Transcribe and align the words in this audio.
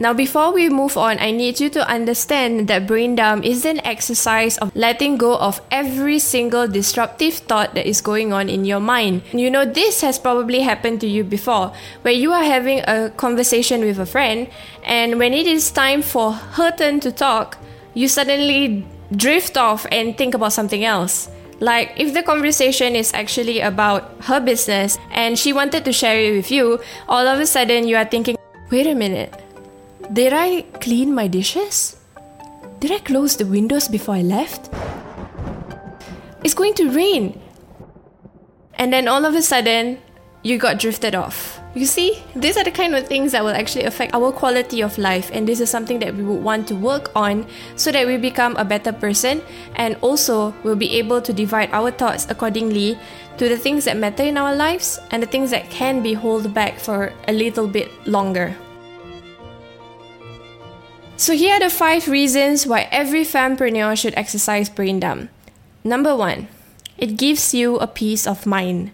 Now, 0.00 0.12
before 0.12 0.52
we 0.52 0.68
move 0.68 0.96
on, 0.96 1.18
I 1.18 1.32
need 1.32 1.58
you 1.58 1.68
to 1.70 1.88
understand 1.88 2.68
that 2.68 2.86
brain 2.86 3.16
dump 3.16 3.44
is 3.44 3.64
an 3.64 3.84
exercise 3.84 4.56
of 4.58 4.70
letting 4.76 5.16
go 5.16 5.36
of 5.36 5.60
every 5.72 6.20
single 6.20 6.68
disruptive 6.68 7.34
thought 7.34 7.74
that 7.74 7.84
is 7.84 8.00
going 8.00 8.32
on 8.32 8.48
in 8.48 8.64
your 8.64 8.78
mind. 8.78 9.22
You 9.32 9.50
know, 9.50 9.64
this 9.64 10.00
has 10.02 10.16
probably 10.16 10.60
happened 10.60 11.00
to 11.00 11.08
you 11.08 11.24
before, 11.24 11.72
where 12.02 12.14
you 12.14 12.32
are 12.32 12.44
having 12.44 12.78
a 12.86 13.10
conversation 13.16 13.80
with 13.80 13.98
a 13.98 14.06
friend, 14.06 14.46
and 14.84 15.18
when 15.18 15.34
it 15.34 15.48
is 15.48 15.68
time 15.72 16.02
for 16.02 16.30
her 16.32 16.70
turn 16.70 17.00
to 17.00 17.10
talk, 17.10 17.58
you 17.94 18.06
suddenly 18.06 18.86
drift 19.16 19.56
off 19.56 19.84
and 19.90 20.16
think 20.16 20.32
about 20.32 20.52
something 20.52 20.84
else. 20.84 21.28
Like, 21.58 21.94
if 21.96 22.14
the 22.14 22.22
conversation 22.22 22.94
is 22.94 23.12
actually 23.14 23.58
about 23.58 24.14
her 24.26 24.38
business 24.38 24.96
and 25.10 25.36
she 25.36 25.52
wanted 25.52 25.84
to 25.86 25.92
share 25.92 26.20
it 26.20 26.36
with 26.36 26.52
you, 26.52 26.78
all 27.08 27.26
of 27.26 27.40
a 27.40 27.46
sudden 27.46 27.88
you 27.88 27.96
are 27.96 28.04
thinking, 28.04 28.36
wait 28.70 28.86
a 28.86 28.94
minute 28.94 29.34
did 30.12 30.32
I 30.32 30.62
clean 30.80 31.14
my 31.14 31.26
dishes? 31.28 31.96
Did 32.80 32.92
I 32.92 32.98
close 32.98 33.36
the 33.36 33.46
windows 33.46 33.88
before 33.88 34.14
I 34.14 34.22
left? 34.22 34.70
It's 36.44 36.54
going 36.54 36.74
to 36.74 36.90
rain. 36.90 37.40
And 38.74 38.92
then 38.92 39.08
all 39.08 39.24
of 39.24 39.34
a 39.34 39.42
sudden, 39.42 39.98
you 40.42 40.56
got 40.56 40.78
drifted 40.78 41.14
off. 41.14 41.60
You 41.74 41.84
see, 41.84 42.22
these 42.34 42.56
are 42.56 42.64
the 42.64 42.70
kind 42.70 42.94
of 42.94 43.06
things 43.06 43.32
that 43.32 43.42
will 43.42 43.52
actually 43.54 43.84
affect 43.84 44.14
our 44.14 44.32
quality 44.32 44.80
of 44.80 44.96
life, 44.96 45.30
and 45.32 45.46
this 45.46 45.60
is 45.60 45.68
something 45.68 45.98
that 45.98 46.14
we 46.14 46.22
would 46.22 46.42
want 46.42 46.66
to 46.68 46.74
work 46.74 47.10
on 47.14 47.46
so 47.76 47.92
that 47.92 48.06
we 48.06 48.16
become 48.16 48.56
a 48.56 48.64
better 48.64 48.92
person 48.92 49.42
and 49.76 49.96
also 50.00 50.54
we'll 50.62 50.76
be 50.76 50.96
able 50.96 51.20
to 51.20 51.32
divide 51.32 51.70
our 51.72 51.90
thoughts 51.90 52.26
accordingly 52.30 52.98
to 53.36 53.48
the 53.48 53.58
things 53.58 53.84
that 53.84 53.96
matter 53.96 54.22
in 54.22 54.38
our 54.38 54.54
lives 54.54 54.98
and 55.10 55.22
the 55.22 55.26
things 55.26 55.50
that 55.50 55.68
can 55.70 56.02
be 56.02 56.14
held 56.14 56.54
back 56.54 56.78
for 56.78 57.12
a 57.26 57.32
little 57.32 57.68
bit 57.68 57.90
longer. 58.06 58.56
So 61.18 61.34
here 61.34 61.54
are 61.54 61.58
the 61.58 61.68
five 61.68 62.06
reasons 62.06 62.64
why 62.64 62.86
every 62.92 63.24
fempreneur 63.24 63.98
should 63.98 64.14
exercise 64.14 64.70
brain 64.70 65.00
dump. 65.00 65.30
Number 65.82 66.14
one, 66.14 66.46
it 66.96 67.18
gives 67.18 67.52
you 67.52 67.74
a 67.78 67.88
peace 67.88 68.24
of 68.24 68.46
mind. 68.46 68.92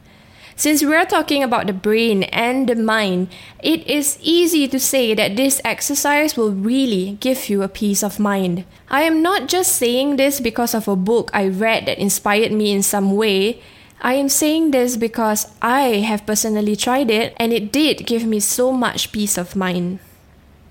Since 0.56 0.82
we're 0.82 1.04
talking 1.04 1.42
about 1.42 1.66
the 1.66 1.74
brain 1.74 2.22
and 2.32 2.66
the 2.66 2.76
mind, 2.76 3.28
it 3.62 3.86
is 3.86 4.16
easy 4.22 4.66
to 4.68 4.80
say 4.80 5.12
that 5.12 5.36
this 5.36 5.60
exercise 5.66 6.34
will 6.34 6.52
really 6.52 7.18
give 7.20 7.50
you 7.50 7.60
a 7.60 7.68
peace 7.68 8.02
of 8.02 8.18
mind. 8.18 8.64
I 8.88 9.02
am 9.02 9.20
not 9.20 9.46
just 9.46 9.76
saying 9.76 10.16
this 10.16 10.41
because 10.41 10.72
of 10.72 10.88
a 10.88 10.96
book 10.96 11.30
I 11.34 11.48
read 11.48 11.84
that 11.84 11.98
inspired 11.98 12.52
me 12.52 12.72
in 12.72 12.82
some 12.82 13.12
way. 13.12 13.60
I 14.00 14.14
am 14.14 14.30
saying 14.30 14.70
this 14.70 14.96
because 14.96 15.52
I 15.60 16.00
have 16.08 16.24
personally 16.24 16.74
tried 16.74 17.10
it 17.10 17.36
and 17.36 17.52
it 17.52 17.70
did 17.70 18.06
give 18.06 18.24
me 18.24 18.41
so 18.41 18.72
much 18.72 19.12
peace 19.12 19.36
of 19.36 19.54
mind. 19.54 19.98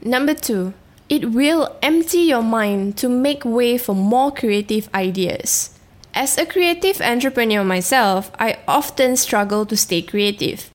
Number 0.01 0.33
two, 0.33 0.73
it 1.09 1.31
will 1.31 1.75
empty 1.81 2.19
your 2.19 2.41
mind 2.41 2.97
to 2.97 3.09
make 3.09 3.45
way 3.45 3.77
for 3.77 3.95
more 3.95 4.31
creative 4.31 4.89
ideas. 4.93 5.77
As 6.13 6.37
a 6.37 6.45
creative 6.45 7.01
entrepreneur 7.01 7.63
myself, 7.63 8.31
I 8.39 8.59
often 8.67 9.17
struggle 9.17 9.65
to 9.65 9.75
stay 9.75 10.01
creative. 10.01 10.69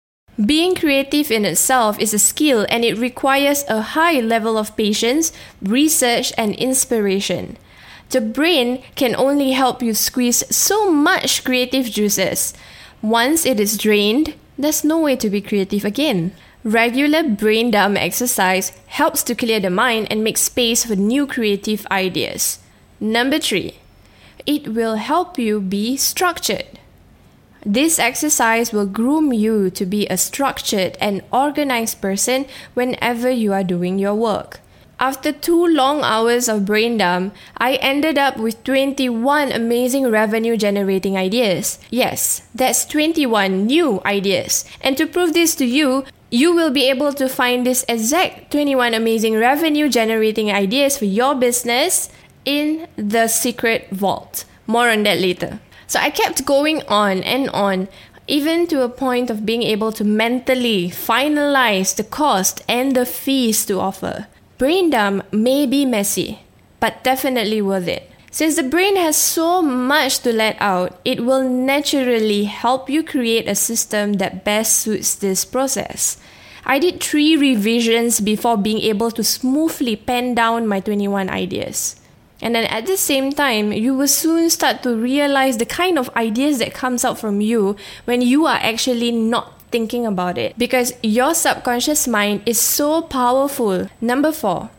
Being 0.44 0.74
creative 0.74 1.30
in 1.30 1.44
itself 1.44 1.98
is 1.98 2.14
a 2.14 2.18
skill 2.18 2.66
and 2.68 2.84
it 2.84 2.98
requires 2.98 3.64
a 3.68 3.98
high 3.98 4.20
level 4.20 4.56
of 4.56 4.76
patience, 4.76 5.32
research, 5.60 6.32
and 6.38 6.54
inspiration. 6.54 7.56
The 8.10 8.20
brain 8.20 8.82
can 8.94 9.16
only 9.16 9.52
help 9.52 9.82
you 9.82 9.94
squeeze 9.94 10.44
so 10.54 10.90
much 10.90 11.44
creative 11.44 11.86
juices. 11.86 12.54
Once 13.02 13.44
it 13.44 13.60
is 13.60 13.76
drained, 13.76 14.34
there's 14.56 14.84
no 14.84 15.00
way 15.00 15.16
to 15.16 15.28
be 15.28 15.40
creative 15.40 15.84
again. 15.84 16.32
Regular 16.64 17.22
brain 17.22 17.70
dump 17.70 17.96
exercise 17.96 18.72
helps 18.88 19.22
to 19.22 19.34
clear 19.34 19.60
the 19.60 19.70
mind 19.70 20.08
and 20.10 20.24
make 20.24 20.36
space 20.36 20.84
for 20.84 20.96
new 20.96 21.26
creative 21.26 21.86
ideas. 21.90 22.58
Number 22.98 23.38
three, 23.38 23.78
it 24.44 24.74
will 24.74 24.96
help 24.96 25.38
you 25.38 25.60
be 25.60 25.96
structured. 25.96 26.66
This 27.64 27.98
exercise 27.98 28.72
will 28.72 28.86
groom 28.86 29.32
you 29.32 29.70
to 29.70 29.86
be 29.86 30.06
a 30.08 30.16
structured 30.16 30.96
and 31.00 31.22
organized 31.32 32.00
person 32.00 32.46
whenever 32.74 33.30
you 33.30 33.52
are 33.52 33.64
doing 33.64 33.98
your 33.98 34.14
work. 34.14 34.60
After 35.00 35.30
two 35.30 35.64
long 35.64 36.02
hours 36.02 36.48
of 36.48 36.64
brain 36.64 36.96
dump, 36.98 37.32
I 37.56 37.74
ended 37.74 38.18
up 38.18 38.36
with 38.36 38.64
21 38.64 39.52
amazing 39.52 40.10
revenue 40.10 40.56
generating 40.56 41.16
ideas. 41.16 41.78
Yes, 41.88 42.42
that's 42.52 42.84
21 42.84 43.66
new 43.66 44.02
ideas. 44.04 44.64
And 44.80 44.96
to 44.96 45.06
prove 45.06 45.34
this 45.34 45.54
to 45.56 45.64
you, 45.64 46.04
you 46.30 46.54
will 46.54 46.70
be 46.70 46.88
able 46.88 47.12
to 47.14 47.28
find 47.28 47.64
this 47.66 47.84
exact 47.88 48.50
21 48.50 48.94
amazing 48.94 49.36
revenue 49.36 49.88
generating 49.88 50.50
ideas 50.50 50.98
for 50.98 51.06
your 51.06 51.34
business 51.34 52.10
in 52.44 52.86
the 52.96 53.28
secret 53.28 53.88
vault. 53.90 54.44
More 54.66 54.90
on 54.90 55.02
that 55.04 55.18
later. 55.18 55.60
So 55.86 55.98
I 55.98 56.10
kept 56.10 56.44
going 56.44 56.82
on 56.86 57.22
and 57.22 57.48
on, 57.50 57.88
even 58.26 58.66
to 58.66 58.82
a 58.82 58.90
point 58.90 59.30
of 59.30 59.46
being 59.46 59.62
able 59.62 59.90
to 59.92 60.04
mentally 60.04 60.90
finalize 60.90 61.96
the 61.96 62.04
cost 62.04 62.62
and 62.68 62.94
the 62.94 63.06
fees 63.06 63.64
to 63.66 63.80
offer. 63.80 64.26
Brain 64.58 64.90
dump 64.90 65.32
may 65.32 65.64
be 65.64 65.86
messy, 65.86 66.40
but 66.78 67.02
definitely 67.04 67.62
worth 67.62 67.88
it. 67.88 68.10
Since 68.30 68.56
the 68.56 68.62
brain 68.62 68.96
has 68.96 69.16
so 69.16 69.62
much 69.62 70.18
to 70.20 70.32
let 70.32 70.56
out, 70.60 71.00
it 71.04 71.24
will 71.24 71.48
naturally 71.48 72.44
help 72.44 72.90
you 72.90 73.02
create 73.02 73.48
a 73.48 73.54
system 73.54 74.14
that 74.14 74.44
best 74.44 74.76
suits 74.76 75.14
this 75.14 75.44
process. 75.44 76.18
I 76.66 76.78
did 76.78 77.02
three 77.02 77.36
revisions 77.36 78.20
before 78.20 78.58
being 78.58 78.80
able 78.82 79.10
to 79.12 79.24
smoothly 79.24 79.96
pen 79.96 80.34
down 80.34 80.66
my 80.66 80.80
21 80.80 81.30
ideas. 81.30 81.96
And 82.42 82.54
then 82.54 82.64
at 82.64 82.86
the 82.86 82.96
same 82.96 83.32
time, 83.32 83.72
you 83.72 83.94
will 83.94 84.06
soon 84.06 84.50
start 84.50 84.82
to 84.82 84.94
realize 84.94 85.56
the 85.56 85.66
kind 85.66 85.98
of 85.98 86.14
ideas 86.14 86.58
that 86.58 86.74
comes 86.74 87.04
out 87.04 87.18
from 87.18 87.40
you 87.40 87.76
when 88.04 88.20
you 88.20 88.46
are 88.46 88.58
actually 88.60 89.10
not 89.10 89.54
thinking 89.70 90.06
about 90.06 90.38
it 90.38 90.56
because 90.58 90.92
your 91.02 91.34
subconscious 91.34 92.06
mind 92.06 92.42
is 92.46 92.60
so 92.60 93.02
powerful. 93.02 93.88
Number 94.00 94.32
4, 94.32 94.70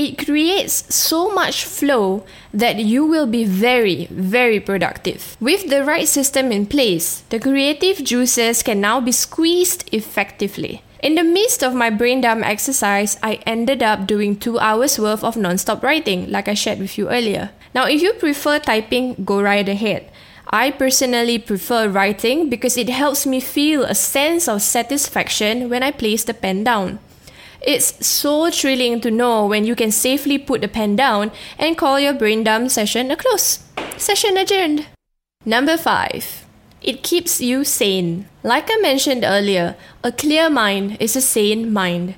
it 0.00 0.16
creates 0.24 0.88
so 0.88 1.28
much 1.28 1.66
flow 1.66 2.24
that 2.54 2.76
you 2.76 3.04
will 3.04 3.26
be 3.26 3.44
very, 3.44 4.06
very 4.06 4.58
productive. 4.58 5.36
With 5.40 5.68
the 5.68 5.84
right 5.84 6.08
system 6.08 6.50
in 6.50 6.64
place, 6.64 7.20
the 7.28 7.38
creative 7.38 8.02
juices 8.02 8.62
can 8.62 8.80
now 8.80 9.02
be 9.02 9.12
squeezed 9.12 9.84
effectively. 9.92 10.82
In 11.02 11.16
the 11.16 11.22
midst 11.22 11.62
of 11.62 11.74
my 11.74 11.90
brain 11.90 12.22
dump 12.22 12.46
exercise, 12.46 13.18
I 13.22 13.40
ended 13.44 13.82
up 13.82 14.06
doing 14.06 14.36
two 14.36 14.58
hours 14.58 14.98
worth 14.98 15.22
of 15.22 15.36
non-stop 15.36 15.82
writing, 15.82 16.30
like 16.30 16.48
I 16.48 16.54
shared 16.54 16.78
with 16.78 16.96
you 16.96 17.10
earlier. 17.10 17.50
Now, 17.74 17.84
if 17.84 18.00
you 18.00 18.14
prefer 18.14 18.58
typing, 18.58 19.24
go 19.26 19.42
right 19.42 19.68
ahead. 19.68 20.10
I 20.48 20.70
personally 20.70 21.38
prefer 21.38 21.88
writing 21.88 22.48
because 22.48 22.78
it 22.78 22.88
helps 22.88 23.26
me 23.26 23.38
feel 23.38 23.84
a 23.84 23.94
sense 23.94 24.48
of 24.48 24.62
satisfaction 24.62 25.68
when 25.68 25.82
I 25.82 25.90
place 25.90 26.24
the 26.24 26.32
pen 26.32 26.64
down. 26.64 27.00
It's 27.62 28.06
so 28.06 28.50
thrilling 28.50 29.00
to 29.02 29.10
know 29.10 29.46
when 29.46 29.64
you 29.64 29.74
can 29.74 29.90
safely 29.90 30.38
put 30.38 30.62
the 30.62 30.68
pen 30.68 30.96
down 30.96 31.30
and 31.58 31.76
call 31.76 32.00
your 32.00 32.14
brain 32.14 32.42
dump 32.42 32.70
session 32.70 33.10
a 33.10 33.16
close. 33.16 33.60
Session 33.98 34.36
adjourned. 34.36 34.86
Number 35.44 35.76
5. 35.76 36.46
It 36.82 37.02
keeps 37.02 37.40
you 37.40 37.64
sane. 37.64 38.26
Like 38.42 38.68
I 38.70 38.76
mentioned 38.80 39.24
earlier, 39.24 39.76
a 40.02 40.10
clear 40.10 40.48
mind 40.48 40.96
is 41.00 41.14
a 41.16 41.20
sane 41.20 41.70
mind. 41.70 42.14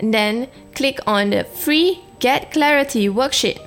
Then 0.00 0.46
click 0.76 1.00
on 1.08 1.30
the 1.30 1.42
free 1.42 2.04
Get 2.18 2.50
Clarity 2.52 3.08
worksheet. 3.08 3.60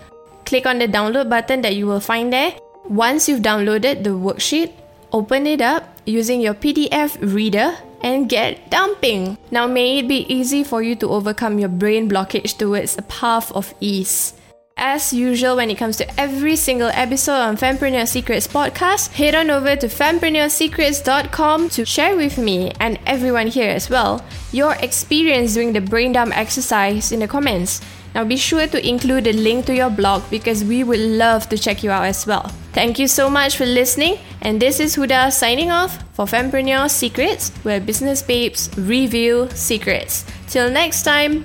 Click 0.46 0.66
on 0.66 0.80
the 0.80 0.88
download 0.88 1.30
button 1.30 1.62
that 1.62 1.76
you 1.76 1.88
will 1.88 2.00
find 2.00 2.34
there. 2.34 2.54
Once 2.86 3.30
you've 3.30 3.42
downloaded 3.42 4.04
the 4.04 4.12
worksheet, 4.12 4.74
open 5.12 5.48
it 5.48 5.62
up 5.62 5.88
using 6.06 6.42
your 6.42 6.54
PDF 6.54 7.18
reader 7.22 7.78
and 8.02 8.28
get 8.28 8.70
dumping. 8.70 9.38
Now, 9.52 9.68
may 9.68 10.00
it 10.00 10.08
be 10.08 10.26
easy 10.34 10.64
for 10.64 10.82
you 10.82 10.96
to 10.98 11.10
overcome 11.10 11.60
your 11.60 11.70
brain 11.70 12.10
blockage 12.10 12.58
towards 12.58 12.98
a 12.98 13.04
path 13.04 13.52
of 13.52 13.74
ease. 13.80 14.34
As 14.78 15.14
usual, 15.14 15.58
when 15.58 15.70
it 15.70 15.78
comes 15.78 15.98
to 15.98 16.20
every 16.20 16.56
single 16.56 16.90
episode 16.94 17.40
on 17.40 17.58
Fempreneur 17.58 18.08
Secrets 18.08 18.48
podcast, 18.48 19.14
head 19.14 19.36
on 19.36 19.52
over 19.52 19.76
to 19.76 19.88
fempreneurssecrets.com 19.88 21.70
to 21.70 21.86
share 21.86 22.16
with 22.16 22.38
me 22.38 22.72
and 22.80 23.00
everyone 23.06 23.48
here 23.48 23.70
as 23.70 23.90
well 23.90 24.26
your 24.52 24.74
experience 24.76 25.54
doing 25.54 25.74
the 25.74 25.82
brain 25.82 26.14
dump 26.14 26.36
exercise 26.36 27.12
in 27.12 27.20
the 27.20 27.28
comments. 27.28 27.80
Now 28.14 28.24
be 28.26 28.38
sure 28.38 28.68
to 28.68 28.88
include 28.88 29.28
a 29.28 29.34
link 29.34 29.66
to 29.68 29.76
your 29.76 29.90
blog 29.90 30.24
because 30.30 30.64
we 30.64 30.84
would 30.84 31.00
love 31.00 31.48
to 31.50 31.58
check 31.58 31.84
you 31.84 31.92
out 31.92 32.06
as 32.06 32.28
well. 32.28 32.52
Thank 32.74 33.00
you 33.00 33.08
so 33.08 33.30
much 33.30 33.58
for 33.58 33.66
listening, 33.66 34.18
and 34.42 34.62
this 34.62 34.80
is 34.80 34.96
Huda 34.96 35.32
signing 35.32 35.72
off 35.72 36.04
for 36.14 36.26
Fempreneur 36.26 36.90
Secrets, 36.90 37.52
where 37.64 37.80
business 37.80 38.22
babes 38.22 38.70
reveal 38.78 39.50
secrets. 39.50 40.26
Till 40.48 40.70
next 40.72 41.04
time, 41.04 41.44